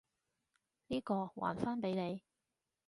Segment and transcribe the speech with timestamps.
[0.87, 2.23] 呢個，還返畀你！